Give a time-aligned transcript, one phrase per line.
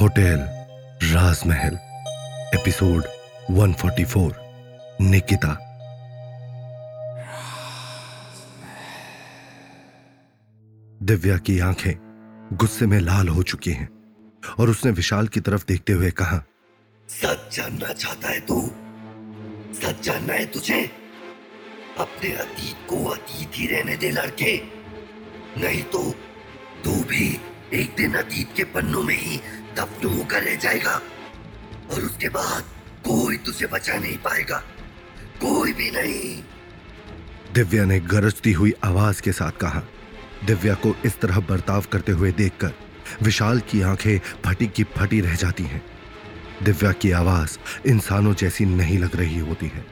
[0.00, 0.46] Hotel,
[1.14, 1.74] राजमहल,
[2.60, 3.04] episode
[3.50, 4.32] 144
[5.00, 5.58] Nikita.
[11.02, 11.92] Divya की आँखें
[12.52, 13.88] गुस्से में लाल हो चुकी हैं
[14.58, 16.44] और उसने विशाल की तरफ़ देखते हुए कहा,
[17.08, 18.70] सच जानना चाहता है तू?
[19.74, 20.90] सच जानना है तुझे?
[21.98, 24.62] अपने अतीत को अतीत ही रहने दे, लड़के।
[25.58, 26.10] नहीं तो
[26.84, 27.40] तू भी
[27.72, 29.36] एक दिन अतीत के पन्नों में ही
[29.76, 31.00] दफन होकर रह जाएगा,
[31.92, 32.62] और उसके बाद
[33.04, 34.56] कोई तुझे बचा नहीं पाएगा,
[35.40, 36.42] कोई भी नहीं।
[37.54, 39.82] दिव्या ने गरजती हुई आवाज़ के साथ कहा।
[40.44, 42.72] दिव्या को इस तरह बर्ताव करते हुए देखकर
[43.22, 45.82] विशाल की आँखें फटी की फटी रह जाती हैं।
[46.62, 47.58] दिव्या की आवाज़
[47.88, 49.84] इंसानों जैसी नहीं लग रही होती है,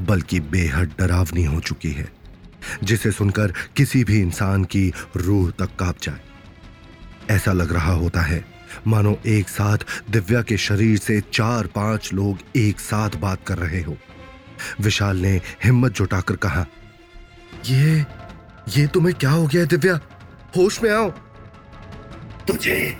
[0.00, 2.10] बल्कि बेहद डरावनी हो चुकी है,
[2.82, 6.20] जिसे सुनकर किसी भी इंसान की रूह तक काँप जाए।
[7.30, 8.44] ऐसा लग रहा होता है।
[8.86, 9.78] मानो एक साथ
[10.10, 13.96] दिव्या के शरीर से चार पाँच लोग एक साथ बात कर रहे हो।
[14.80, 16.66] विशाल ने हिम्मत जुटाकर कहा
[17.66, 18.06] ये
[18.68, 20.00] ये तुम्हें क्या हो गया दिव्या?
[20.56, 21.10] होश में आओ।
[22.48, 22.96] तुझे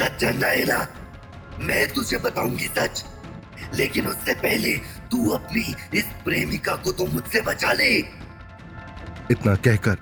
[0.00, 0.86] सच जानना है ना।
[1.60, 3.04] मैं तुझे बताऊँगी सच।
[3.74, 4.72] लेकिन उससे पहले
[5.10, 7.98] तू अपनी इस प्रेमिका को तो मुझसे बचा ले।
[9.30, 9.96] इतना कहकर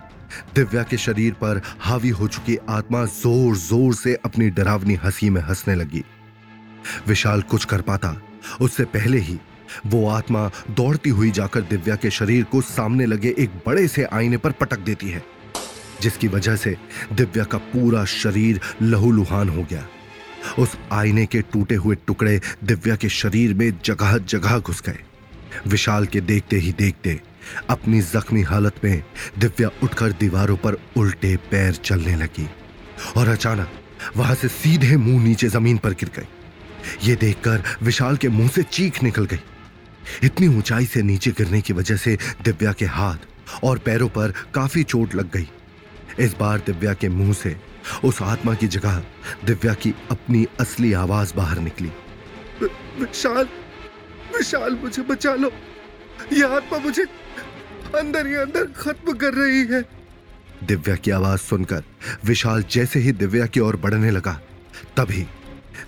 [0.54, 5.40] दिव्या के शरीर पर हावी हो चुकी आत्मा ज़ोर ज़ोर से अपनी डरावनी हँसी में
[5.42, 6.04] हंसने लगी।
[7.06, 8.16] विशाल कुछ कर पाता।
[8.60, 9.38] उससे पहले ही
[9.86, 14.36] वो आत्मा दौड़ती हुई जाकर दिव्या के शरीर को सामने लगे एक बड़े से आईने
[14.36, 15.22] पर पटक देती है,
[16.00, 16.76] जिसकी वजह से
[17.12, 19.86] दिव्या का पूरा शरीर लहूलुहान हो गया।
[20.58, 24.98] उस आईने के टूटे हुए टुकड़े दिव्या के शरीर में जगह जगह घुस गए।
[25.66, 27.20] विशाल के देखते ही देखते
[27.70, 29.02] अपनी जख्मी हालत में
[29.38, 32.48] दिव्या उठकर दीवारों पर उल्टे पैर चलने लगी
[33.16, 33.68] और अचानक
[34.16, 38.62] वहाँ से सीधे मुँह नीचे ज़मीन पर गिर गई। ये देखकर विशाल के मुँह से
[38.62, 39.40] चीख निकल गई।
[40.24, 44.82] इतनी ऊंचाई से नीचे गिरने की वजह से दिव्या के हाथ और पैरों पर काफ़ी
[44.82, 45.48] चोट लग गई।
[46.18, 47.56] इस बार दिव्या के मुँह से
[48.04, 49.02] उस आत्मा की जगह
[49.44, 51.92] दिव्या की अपनी असली आवाज़ बाहर निकली।
[52.62, 53.48] विशाल
[54.36, 55.50] विशाल मुझे बचा लो।
[56.32, 57.02] यह आत्मा मुझे
[57.98, 59.82] अंदर ही अंदर खत्म कर रही है।
[60.64, 61.82] दिव्या की आवाज़ सुनकर
[62.24, 64.40] विशाल जैसे ही दिव्या की ओर बढ़ने लगा
[64.96, 65.26] तभी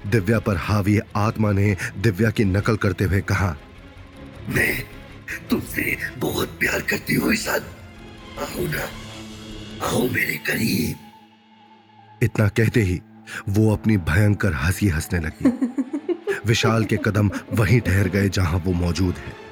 [0.07, 3.57] दिव्या पर हावी आत्मा ने दिव्या की नकल करते हुए कहा
[4.49, 4.83] मैं
[5.51, 7.63] तुमसे बहुत प्यार करती हूँ विशाल।
[8.39, 8.89] आओ ना
[9.87, 13.01] आओ मेरे करीब। इतना कहते ही
[13.49, 15.51] वो अपनी भयंकर हँसी हंसने लगी।
[16.47, 19.48] विशाल के कदम वहीं ठहर गए जहाँ वो मौजूद है।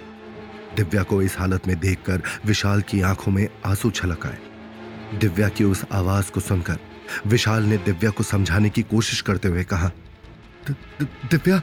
[0.76, 5.64] दिव्या को इस हालत में देखकर विशाल की आँखों में आँसू छलक आए। दिव्या की
[5.64, 6.78] उस आवाज़ को सुनकर
[7.26, 9.90] विशाल ने दिव्या को समझाने की कोशिश करते हुए कहा
[10.68, 11.60] दिव्या,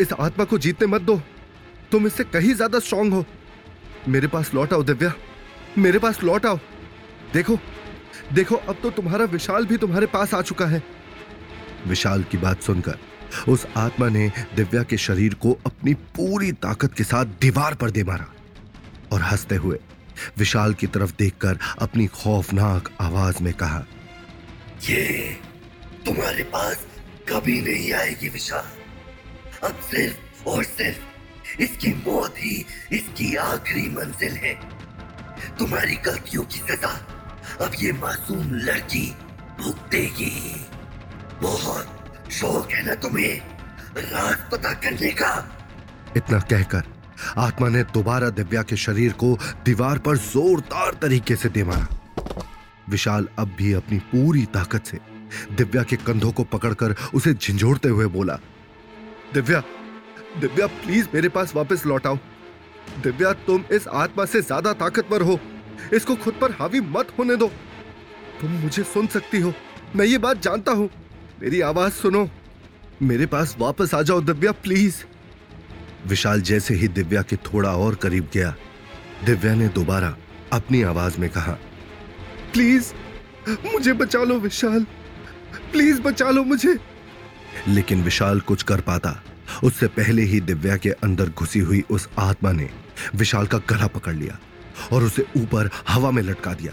[0.00, 1.20] इस आत्मा को जीतने मत दो।
[1.92, 3.24] तुम इससे कहीं ज़्यादा स्ट्रांग हो।
[4.08, 5.12] मेरे पास लौट आओ दिव्या,
[5.78, 6.58] मेरे पास लौट आओ।
[7.32, 7.58] देखो
[8.32, 10.82] देखो, अब तो तुम्हारा विशाल भी तुम्हारे पास आ चुका है।
[11.86, 12.98] विशाल की बात सुनकर
[13.48, 18.04] उस आत्मा ने दिव्या के शरीर को अपनी पूरी ताकत के साथ दीवार पर दे
[18.04, 18.26] मारा
[19.12, 19.78] और हँसते हुए
[20.38, 23.84] विशाल की तरफ़ देखकर अपनी खौफनाक आवाज़ में कहा,
[24.88, 25.36] ये
[26.06, 26.86] तुम्हारे पास
[27.28, 34.54] कभी नहीं आएगी विशाल। अब सिर्फ़ और सिर्फ़ इसकी मौत ही इसकी आखिरी मंजिल है।
[35.58, 36.94] तुम्हारी गलतियों की सजा
[37.60, 39.06] अब ये मासूम लड़की
[39.60, 40.66] भुगतेगी।
[41.42, 41.93] बहुत
[42.30, 43.40] शौक है ना तुम्हें?
[43.96, 45.32] राज पता करने का।
[46.16, 46.82] इतना कहकर
[47.38, 51.86] आत्मा ने दोबारा दिव्या के शरीर को दीवार पर जोरदार तरीके से दे मारा।
[52.88, 54.98] विशाल अब भी अपनी पूरी ताकत से
[55.52, 58.38] दिव्या के कंधों को पकड़कर उसे झंझोड़ते हुए बोला,
[59.34, 59.62] दिव्या
[60.40, 62.18] दिव्या प्लीज़ मेरे पास वापस लौट आओ।
[63.02, 65.38] दिव्या, तुम इस आत्मा से ज़्यादा ताकतवर हो।
[65.92, 67.46] इसको खुद पर हावी मत होने दो।
[68.40, 69.52] तुम मुझे सुन सकती हो।
[69.96, 70.88] मैं ये बात जानता हूँ।
[71.42, 72.30] मेरी आवाज़ सुनो।
[73.02, 74.96] मेरे पास वापस आ जाओ दिव्या, प्लीज़।
[76.06, 78.56] विशाल जैसे ही दिव्या के थोड़ा और करीब गया,
[79.24, 80.16] दिव्या ने दोबारा
[80.52, 81.52] अपनी आवाज़ में कहा,
[82.52, 82.92] प्लीज़,
[83.48, 84.84] मुझे बचा लो विशाल।
[85.72, 86.78] प्लीज़ बचा लो मुझे।
[87.68, 89.24] लेकिन विशाल कुछ कर पाता।
[89.64, 92.70] उससे पहले ही दिव्या के अंदर घुसी हुई उस आत्मा ने
[93.14, 94.38] विशाल का गला पकड़ लिया
[94.92, 96.72] और उसे ऊपर हवा में लटका दिया।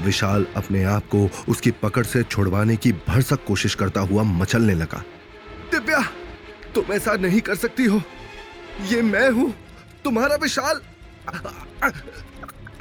[0.00, 5.02] विशाल अपने आप को उसकी पकड़ से छुड़वाने की भरसक कोशिश करता हुआ मचलने लगा।
[5.72, 6.00] दिव्या,
[6.74, 8.02] तुम ऐसा नहीं कर सकती हो।
[8.88, 9.52] ये मैं हूँ,
[10.04, 10.80] तुम्हारा विशाल।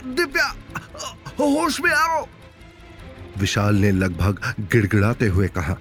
[0.06, 0.48] दिव्या,
[1.40, 2.26] होश में आओ।
[3.38, 5.76] विशाल ने लगभग गिड़गिड़ाते हुए कहा,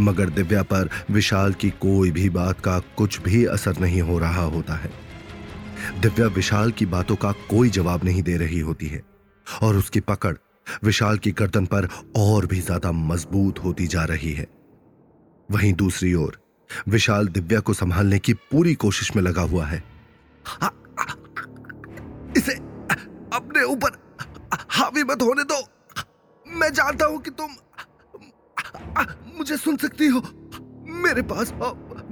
[0.00, 4.42] मगर दिव्या पर विशाल की कोई भी बात का कुछ भी असर नहीं हो रहा
[4.46, 4.90] होता है।
[6.00, 9.02] दिव्या विशाल की बातों का कोई जवाब नहीं दे रही होती है।
[9.62, 10.36] और उसकी पकड़
[10.84, 14.46] विशाल की गर्दन पर और भी ज़्यादा मज़बूत होती जा रही है।
[15.48, 16.38] वहीं दूसरी ओर,
[16.88, 19.82] विशाल दिव्या को संभालने की पूरी कोशिश में लगा हुआ है।
[22.36, 22.54] इसे
[23.32, 23.98] अपने ऊपर
[24.70, 25.60] हावी मत होने दो।
[26.46, 27.50] मैं जानता हूँ कि तुम
[29.38, 30.22] मुझे सुन सकती हो।
[31.02, 31.52] मेरे पास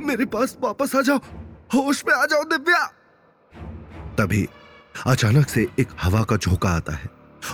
[0.00, 1.18] मेरे पास वापस आ जाओ।
[1.74, 2.84] होश में आ जाओ दिव्या!
[4.18, 4.48] तभी
[5.06, 7.08] अचानक से एक हवा का झोंका आता है।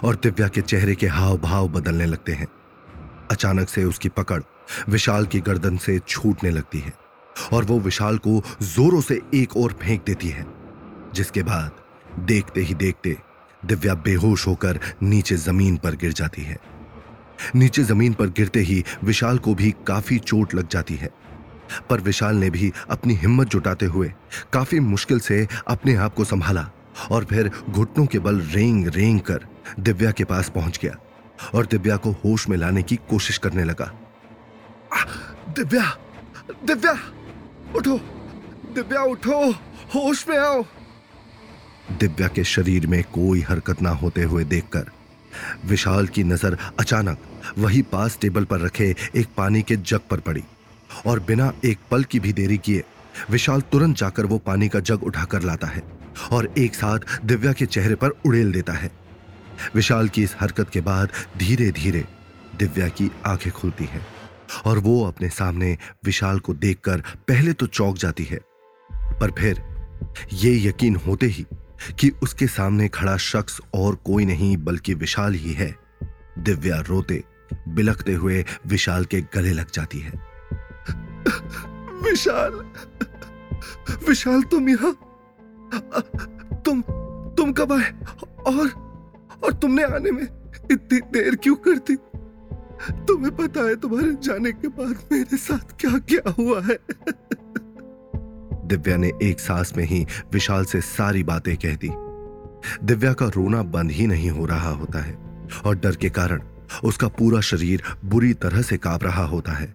[0.04, 2.48] और दिव्या के चेहरे के हाव भाव बदलने लगते हैं।
[3.30, 4.42] अचानक से उसकी पकड़
[4.88, 6.92] विशाल की गर्दन से छूटने लगती है
[7.52, 10.46] और वो विशाल को जोरों से एक और फेंक देती है,
[11.14, 13.16] जिसके बाद देखते ही देखते
[13.62, 16.58] दिव्या बेहोश होकर नीचे ज़मीन पर गिर जाती है।
[17.54, 21.10] नीचे ज़मीन पर गिरते ही विशाल को भी काफ़ी चोट लग जाती है,
[21.90, 24.12] पर विशाल ने भी अपनी हिम्मत जुटाते हुए
[24.52, 26.68] काफ़ी मुश्किल से अपने आप को संभाला।
[27.10, 29.46] और फिर घुटनों के बल रेंग रेंग कर
[29.80, 30.96] दिव्या के पास पहुँच गया
[31.54, 33.92] और दिव्या को होश में लाने की कोशिश करने लगा।
[35.50, 35.84] दिव्या
[36.64, 36.92] दिव्या,
[37.76, 37.98] उठो
[38.74, 39.50] दिव्या उठो,
[39.94, 40.62] होश में आओ।
[41.92, 44.90] दिव्या के शरीर में कोई हरकत ना होते हुए देखकर
[45.64, 47.18] विशाल की नज़र अचानक
[47.58, 50.42] वही पास टेबल पर रखे एक पानी के जग पर पड़ी
[51.06, 52.84] और बिना एक पल की भी देरी किए
[53.30, 55.82] विशाल तुरंत जाकर वो पानी का जग उठाकर लाता है।
[56.32, 58.90] और एक साथ दिव्या के चेहरे पर उड़ेल देता है।
[59.74, 62.04] विशाल की इस हरकत के बाद धीरे धीरे
[62.58, 64.06] दिव्या की आँखें खुलती हैं
[64.66, 68.38] और वो अपने सामने विशाल को देखकर पहले तो चौंक जाती है,
[68.90, 69.62] पर फिर
[70.32, 71.46] ये यकीन होते ही
[72.00, 75.74] कि उसके सामने खड़ा शख्स और कोई नहीं बल्कि विशाल ही है।
[76.38, 77.22] दिव्या रोते,
[77.68, 80.12] बिलखते हुए विशाल के गले लग जाती है।
[82.02, 82.64] विशाल
[84.08, 84.92] विशाल तुम यहाँ
[86.64, 86.82] तुम
[87.36, 87.92] तुम कब आए?
[88.46, 88.68] और
[89.44, 90.22] और तुमने आने में
[90.72, 91.96] इतनी देर क्यों कर दी?
[93.06, 96.78] तुम्हें पता है तुम्हारे जाने के बाद मेरे साथ क्या क्या हुआ है?
[98.66, 101.90] दिव्या ने एक सांस में ही विशाल से सारी बातें कह दी।
[102.84, 105.16] दिव्या का रोना बंद ही नहीं हो रहा होता है,
[105.64, 106.42] और डर के कारण
[106.84, 109.74] उसका पूरा शरीर बुरी तरह से काँप रहा होता है।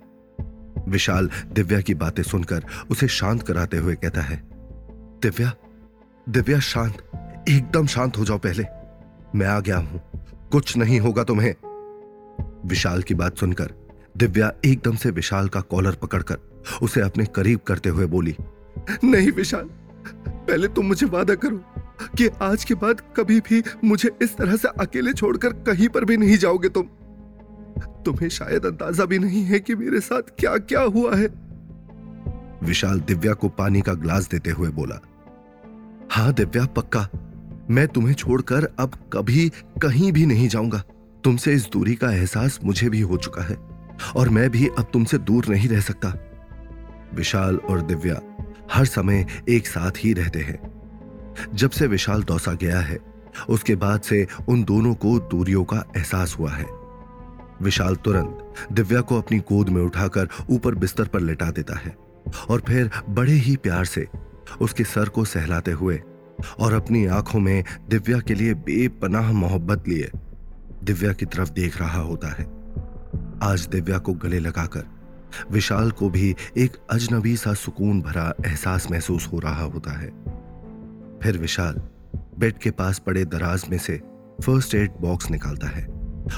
[0.87, 4.41] विशाल दिव्या की बातें सुनकर उसे शांत कराते हुए कहता है,
[5.21, 5.53] दिव्या
[6.29, 6.97] दिव्या शांत,
[7.49, 8.63] एकदम शांत हो जाओ पहले।
[9.35, 10.01] मैं आ गया हूँ।
[10.51, 11.53] कुछ नहीं होगा तुम्हें।
[12.65, 13.71] विशाल की बात सुनकर
[14.17, 16.37] दिव्या एकदम से विशाल का कॉलर पकड़कर
[16.81, 18.35] उसे अपने करीब करते हुए बोली,
[19.03, 19.69] नहीं विशाल,
[20.27, 21.57] पहले तुम मुझे वादा करो
[22.17, 26.17] कि आज के बाद कभी भी मुझे इस तरह से अकेले छोड़कर कहीं पर भी
[26.17, 26.87] नहीं जाओगे तुम।
[28.05, 31.27] तुम्हें शायद अंदाज़ा भी नहीं है कि मेरे साथ क्या क्या हुआ है।
[32.63, 34.99] विशाल दिव्या को पानी का ग्लास देते हुए बोला
[36.11, 37.07] हाँ दिव्या, पक्का।
[37.69, 39.47] मैं तुम्हें छोड़कर अब कभी
[39.81, 40.81] कहीं भी नहीं जाऊँगा।
[41.23, 43.55] तुमसे इस दूरी का एहसास मुझे भी हो चुका है,
[44.15, 46.13] और मैं भी अब तुमसे दूर नहीं रह सकता।
[47.15, 48.19] विशाल और दिव्या
[48.73, 50.59] हर समय एक साथ ही रहते हैं।
[51.53, 52.97] जब से विशाल दौसा गया है,
[53.49, 56.65] उसके बाद से उन दोनों को दूरियों का एहसास हुआ है।
[57.61, 61.95] विशाल तुरंत दिव्या को अपनी गोद में उठाकर ऊपर बिस्तर पर लेटा देता है,
[62.49, 64.07] और फिर बड़े ही प्यार से
[64.61, 65.95] उसके सर को सहलाते हुए
[66.59, 70.11] और अपनी आँखों में दिव्या के लिए बेपनाह मोहब्बत लिए।
[70.83, 72.43] दिव्या की तरफ़ देख रहा होता है।
[73.43, 74.83] आज दिव्या को गले लगाकर
[75.51, 80.07] विशाल को भी एक अजनबी सा सुकून भरा एहसास महसूस हो रहा होता है।
[81.23, 81.81] फिर विशाल
[82.39, 84.01] बेड के पास पड़े दराज में से
[84.45, 85.87] फ़र्स्ट एड बॉक्स निकालता है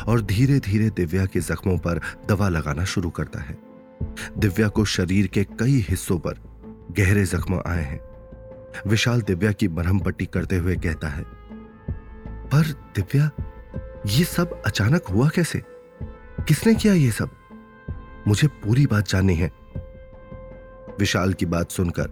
[0.07, 3.57] और धीरे धीरे दिव्या के जख्मों पर दवा लगाना शुरू करता है।
[4.38, 6.33] दिव्या को शरीर के कई हिस्सों पर
[7.00, 8.12] गहरे जख्म आए हैं।
[8.87, 11.23] विशाल दिव्या की मरहम पट्टी करते हुए कहता है,
[12.49, 13.29] पर दिव्या,
[14.07, 15.63] ये सब अचानक हुआ कैसे?
[16.47, 17.29] किसने किया ये सब?
[18.27, 19.51] मुझे पूरी बात जाननी है।
[20.99, 22.09] विशाल की बात सुनकर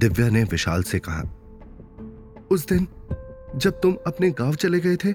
[0.00, 1.22] दिव्या ने विशाल से कहा,
[2.50, 2.86] उस दिन
[3.56, 5.12] जब तुम अपने गाँव चले गए थे,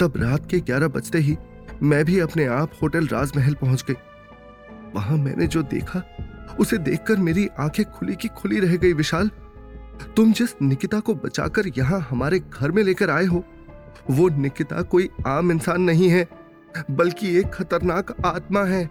[0.00, 1.36] तब रात के ग्यारह बजते ही
[1.82, 3.94] मैं भी अपने आप होटल राजमहल पहुँच गई।
[4.94, 6.02] वहाँ मैंने जो देखा,
[6.60, 9.30] उसे देखकर मेरी आँखें खुली की खुली रह गई विशाल।
[10.16, 13.44] तुम जिस निकिता को बचाकर यहाँ हमारे घर में लेकर आए हो,
[14.10, 16.28] वो निकिता कोई आम इंसान नहीं है,
[16.90, 18.90] बल्कि एक खतरनाक आत्मा है,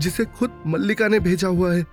[0.00, 1.86] जिसे खुद मल्लिका ने भेजा हुआ है।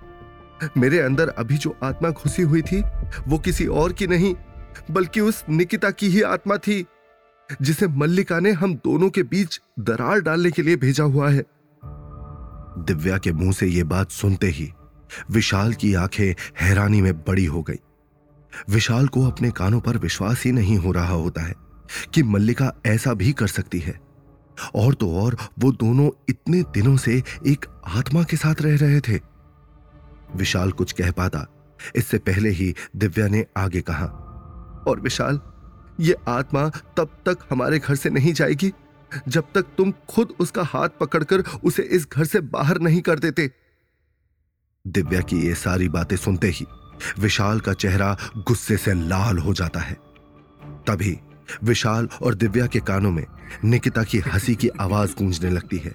[0.76, 2.82] मेरे अंदर अभी जो आत्मा घुसी हुई थी,
[3.28, 4.34] वो किसी और की नहीं,
[4.90, 6.86] बल्कि उस निकिता की ही आत्मा थी,
[7.62, 11.44] जिसे मल्लिका ने हम दोनों के बीच दरार डालने के लिए भेजा हुआ है।
[12.78, 14.72] दिव्या के मुँह से यह बात सुनते ही
[15.30, 17.80] विशाल की आँखें हैरानी में बड़ी हो गई।
[18.70, 21.54] विशाल को अपने कानों पर विश्वास ही नहीं हो रहा होता है
[22.14, 24.00] कि मल्लिका ऐसा भी कर सकती है।
[24.74, 29.20] और तो और, वो दोनों इतने दिनों से एक आत्मा के साथ रह रहे थे।
[30.36, 31.46] विशाल कुछ कह पाता।
[31.96, 34.06] इससे पहले ही दिव्या ने आगे कहा,
[34.88, 35.40] और विशाल,
[36.00, 38.72] ये आत्मा तब तक हमारे घर से नहीं जाएगी,
[39.28, 43.50] जब तक तुम खुद उसका हाथ पकड़कर उसे इस घर से बाहर नहीं कर देते।
[44.86, 46.66] दिव्या की ये सारी बातें सुनते ही
[47.18, 49.96] विशाल का चेहरा गुस्से से लाल हो जाता है।
[50.86, 51.18] तभी
[51.64, 53.26] विशाल और दिव्या के कानों में
[53.64, 55.92] निकिता की हँसी की आवाज़ गूंजने लगती है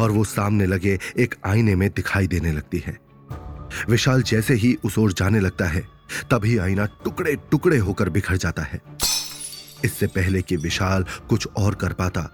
[0.00, 2.98] और वो सामने लगे एक आईने में दिखाई देने लगती है।
[3.88, 5.80] विशाल जैसे ही उस ओर जाने लगता है,
[6.30, 8.80] तभी आईना टुकड़े टुकड़े होकर बिखर जाता है।
[9.84, 12.30] इससे पहले कि विशाल कुछ और कर पाता,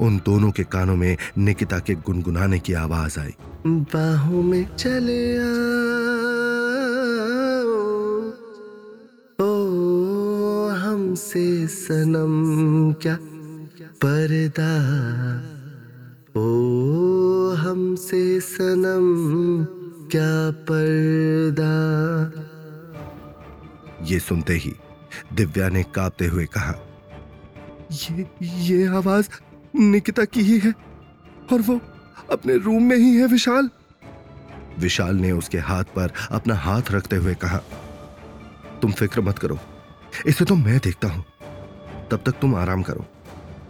[0.00, 3.34] उन दोनों के कानों में निकिता के गुनगुनाने की आवाज़ आई।
[3.66, 6.05] बाहों में चले ओ
[11.16, 13.14] हमसे सनम क्या
[14.04, 14.72] पर्दा?
[16.40, 19.06] ओ हमसे सनम
[20.10, 21.72] क्या पर्दा?
[24.06, 24.74] ये सुनते ही
[25.32, 26.74] दिव्या ने कांपते हुए कहा
[27.92, 29.28] ये ये आवाज़
[29.76, 30.74] निकिता की ही है
[31.52, 31.80] और वो
[32.32, 33.70] अपने रूम में ही है विशाल।
[34.78, 37.58] विशाल ने उसके हाथ पर अपना हाथ रखते हुए कहा
[38.82, 39.58] तुम फ़िक्र मत करो
[40.26, 41.24] इसे तो मैं देखता हूँ।
[42.10, 43.06] तब तक तुम आराम करो।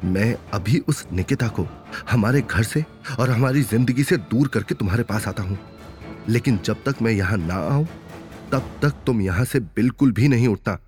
[0.05, 1.67] मैं अभी उस निकिता को
[2.11, 2.85] हमारे घर से
[3.21, 5.59] और हमारी ज़िंदगी से दूर करके तुम्हारे पास आता हूँ।
[6.29, 7.87] लेकिन जब तक मैं यहाँ ना आऊँ,
[8.53, 10.79] तब तक तुम यहाँ से बिल्कुल भी नहीं उठना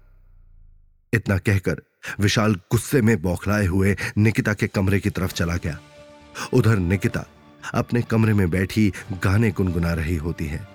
[1.12, 1.83] इतना कहकर
[2.21, 5.78] विशाल गुस्से में बौखलाए हुए निकिता के कमरे की तरफ़ चला गया।
[6.55, 7.25] उधर निकिता
[7.75, 8.93] अपने कमरे में बैठी
[9.25, 10.67] गाने गुनगुना रही होती है।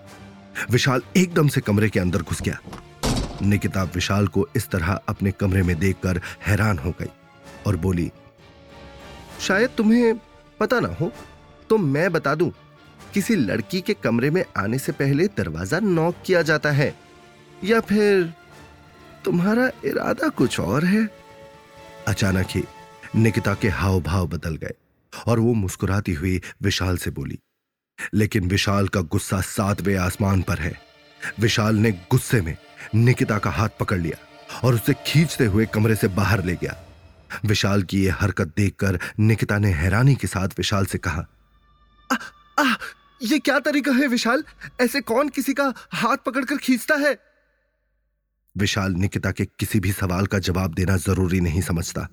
[0.72, 2.58] विशाल एकदम से कमरे के अंदर घुस गया।
[3.44, 7.10] निकिता विशाल को इस तरह अपने कमरे में देखकर हैरान हो गई
[7.68, 8.12] और बोली,
[9.42, 10.20] शायद तुम्हें
[10.60, 11.12] पता ना हो
[11.70, 12.52] तो मैं बता दूँ,
[13.14, 16.94] किसी लड़की के कमरे में आने से पहले दरवाज़ा नॉक किया जाता है,
[17.64, 18.34] या फिर
[19.26, 21.08] तुम्हारा इरादा कुछ और है?
[22.08, 22.64] अचानक ही
[23.16, 24.74] निकिता के हाव भाव बदल गए
[25.28, 27.40] और वो मुस्कुराती हुई विशाल से बोली,
[28.14, 30.74] लेकिन विशाल का गुस्सा सातवें आसमान पर है।
[31.40, 32.56] विशाल ने गुस्से में
[32.96, 36.76] निकिता का हाथ पकड़ लिया और उसे खींचते हुए कमरे से बाहर ले गया।
[37.46, 41.26] विशाल की यह हरकत देखकर निकिता ने हैरानी के साथ विशाल से कहा
[42.12, 42.16] आ,
[42.60, 42.76] आ,
[43.22, 44.44] ये क्या तरीका है विशाल?
[44.82, 47.18] ऐसे कौन किसी का हाथ पकड़कर खींचता है?
[48.58, 52.08] विशाल निकिता के किसी भी सवाल का जवाब देना ज़रूरी नहीं समझता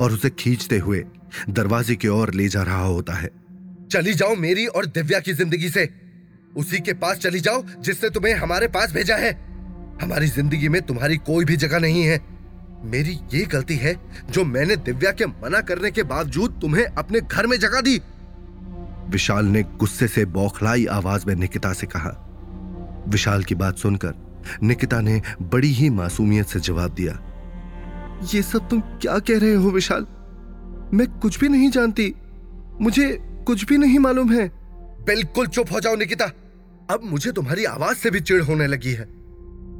[0.00, 1.04] और उसे खींचते हुए
[1.50, 3.30] दरवाजे की ओर ले जा रहा होता है।
[3.92, 5.88] चली जाओ मेरी और दिव्या की ज़िंदगी से।
[6.56, 9.51] उसी के पास चली जाओ जिसने तुम्हें हमारे पास भेजा है।
[10.02, 12.20] हमारी ज़िंदगी में तुम्हारी कोई भी जगह नहीं है।
[12.84, 13.94] मेरी ये गलती है
[14.30, 18.00] जो मैंने दिव्या के मना करने के बावजूद तुम्हें अपने घर में जगह दी।
[19.10, 22.10] विशाल ने गुस्से से बौखलाई आवाज़ में निकिता से कहा।
[23.08, 24.14] विशाल की बात सुनकर
[24.62, 27.18] निकिता ने बड़ी ही मासूमियत से जवाब दिया।
[28.34, 30.06] ये सब तुम क्या कह रहे हो विशाल?
[30.94, 32.14] मैं कुछ भी नहीं जानती।
[32.80, 33.10] मुझे
[33.46, 34.48] कुछ भी नहीं मालूम है।
[35.06, 36.24] बिल्कुल चुप हो जाओ निकिता।
[36.90, 39.21] अब मुझे तुम्हारी आवाज़ से भी चिड़ होने लगी है।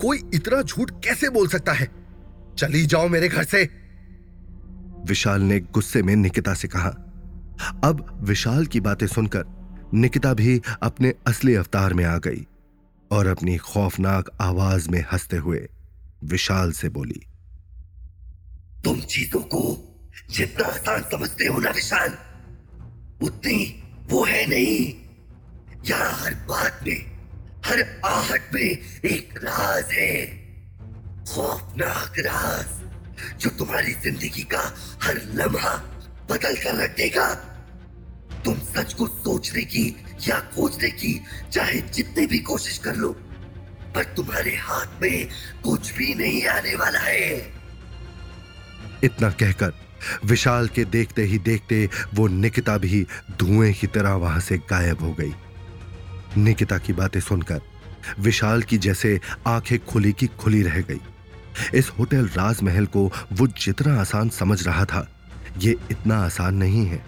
[0.01, 1.89] कोई इतना झूठ कैसे बोल सकता है?
[2.59, 3.69] चली जाओ मेरे घर से।
[5.09, 6.89] विशाल ने गुस्से में निकिता से कहा
[7.85, 9.45] अब विशाल की बातें सुनकर
[9.95, 12.47] निकिता भी अपने असली अवतार में आ गई
[13.11, 15.69] और अपनी खौफनाक आवाज़ में हँसते हुए
[16.25, 17.27] विशाल से बोली
[18.85, 19.89] तुम चीज़ों को
[20.31, 22.17] जितना आसान समझते हो ना विशाल
[23.23, 24.95] उतनी वो है नहीं।
[25.91, 27.12] यहाँ हर बात में
[27.65, 30.25] हर आहट में एक राज है।
[31.29, 32.67] खौफनाक राज,
[33.41, 34.63] जो तुम्हारी ज़िंदगी का
[35.03, 35.75] हर लम्हा
[36.31, 37.29] बदल कर रख देगा।
[38.45, 39.85] तुम सच को सोचने की
[40.29, 41.13] या खोजने की
[41.53, 43.11] चाहे जितनी भी कोशिश कर लो,
[43.95, 45.29] पर तुम्हारे हाथ में
[45.65, 47.37] कुछ भी नहीं आने वाला है।
[49.05, 49.73] इतना कहकर,
[50.25, 53.07] विशाल के देखते ही देखते वो निकिता भी
[53.39, 55.35] धुएँ की तरह वहाँ से गायब हो गई।
[56.37, 57.61] निकिता की बातें सुनकर,
[58.19, 61.01] विशाल की जैसे आँखें खुली की खुली रह गई।
[61.75, 65.07] इस होटल राजमहल को वो जितना आसान समझ रहा था,
[65.59, 67.05] ये इतना आसान नहीं है।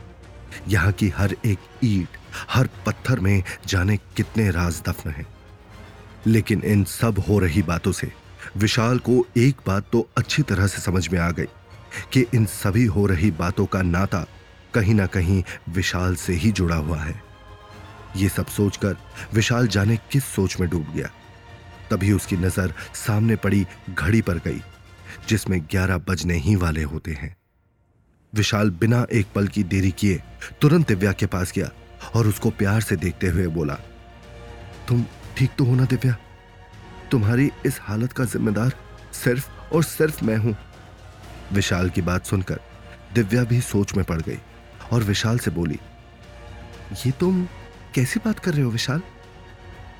[0.69, 2.09] यहाँ की हर एक ईट,
[2.51, 5.27] हर पत्थर में जाने कितने राज दफन हैं।
[6.27, 8.13] लेकिन इन सब हो रही बातों से
[8.57, 11.47] विशाल को एक बात तो अच्छी तरह से समझ में आ गई
[12.13, 14.27] कि इन सभी हो रही बातों का नाता
[14.75, 17.34] कहीं ना कहीं विशाल से ही जुड़ा हुआ है।
[18.17, 18.97] ये सब सोचकर
[19.35, 21.11] विशाल जाने किस सोच में डूब गया।
[21.91, 24.61] तभी उसकी नज़र सामने पड़ी घड़ी पर गई,
[25.29, 27.37] जिसमें ग्यारह बजने ही वाले होते हैं।
[28.33, 30.21] विशाल बिना एक पल की देरी किए
[30.61, 31.71] तुरंत दिव्या के पास गया
[32.15, 33.75] और उसको प्यार से देखते हुए बोला,
[34.89, 35.05] तुम
[35.37, 36.17] ठीक तो हो ना दिव्या?
[37.11, 38.73] तुम्हारी इस हालत का जिम्मेदार
[39.15, 40.57] सिर्फ़ और सिर्फ़ मैं हूँ।
[41.53, 42.61] विशाल की बात सुनकर
[43.15, 44.39] दिव्या भी सोच में पड़ गई
[44.93, 45.79] और विशाल से बोली,
[46.97, 47.47] ये तुम
[47.95, 49.03] कैसी बात कर रहे हो विशाल?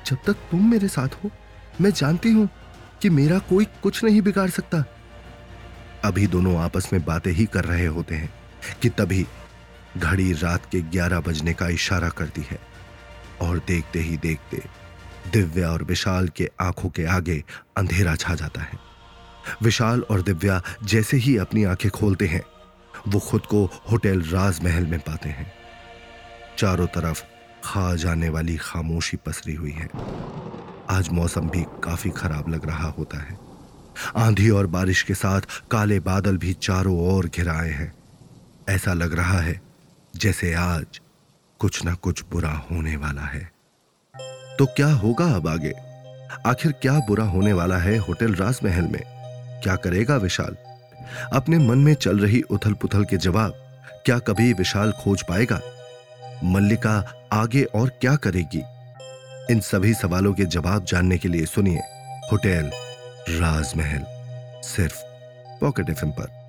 [0.05, 1.31] जब तक तुम मेरे साथ हो,
[1.81, 2.49] मैं जानती हूँ
[3.01, 4.83] कि मेरा कोई कुछ नहीं बिगाड़ सकता।
[6.03, 8.33] अभी दोनों आपस में बातें ही कर रहे होते हैं
[8.81, 9.25] कि तभी
[9.97, 12.59] घड़ी रात के ग्यारह बजने का इशारा करती है
[13.41, 14.63] और देखते ही देखते
[15.31, 17.43] दिव्या और विशाल के आँखों के आगे
[17.77, 18.79] अंधेरा छा जाता है।
[19.63, 22.43] विशाल और दिव्या जैसे ही अपनी आँखें खोलते हैं,
[23.07, 25.53] वो खुद को होटल राजमहल में पाते हैं।
[26.57, 27.23] चारों तरफ़
[27.65, 29.89] खा जाने वाली खामोशी पसरी हुई है।
[30.89, 33.37] आज मौसम भी काफ़ी खराब लग रहा होता है।
[34.17, 35.41] आंधी और बारिश के साथ
[35.71, 37.93] काले बादल भी चारों ओर घिराए हैं।
[38.69, 39.61] ऐसा लग रहा है
[40.15, 41.01] जैसे आज
[41.59, 43.51] कुछ ना कुछ बुरा होने वाला है।
[44.59, 45.73] तो क्या होगा अब आगे?
[46.45, 49.01] आखिर क्या बुरा होने वाला है होटल राजमहल में?
[49.63, 50.55] क्या करेगा विशाल?
[51.33, 53.51] अपने मन में चल रही उथल पुथल के जवाब
[54.05, 55.59] क्या कभी विशाल खोज पाएगा?
[56.45, 58.63] मल्लिका आगे और क्या करेगी?
[59.51, 61.79] इन सभी सवालों के जवाब जानने के लिए सुनिए
[62.31, 62.71] होटल
[63.29, 64.05] राजमहल,
[64.61, 65.01] सिर्फ़
[65.61, 66.44] पॉकेट एफ़ पर।